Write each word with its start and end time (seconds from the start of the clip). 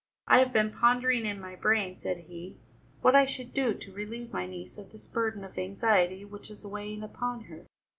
"I 0.27 0.39
have 0.39 0.51
been 0.51 0.71
pondering 0.73 1.27
in 1.27 1.39
my 1.39 1.53
brain," 1.55 1.95
said 1.95 2.21
he, 2.21 2.57
"what 3.01 3.13
I 3.13 3.27
should 3.27 3.53
do 3.53 3.75
to 3.75 3.93
relieve 3.93 4.33
my 4.33 4.47
niece 4.47 4.79
of 4.79 4.91
this 4.91 5.07
burden 5.07 5.43
of 5.43 5.59
anxiety 5.59 6.25
which 6.25 6.49
is 6.49 6.65
weighing 6.65 7.03
upon 7.03 7.41
her. 7.41 7.67